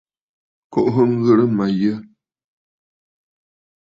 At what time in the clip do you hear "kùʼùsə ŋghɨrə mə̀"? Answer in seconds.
0.71-1.69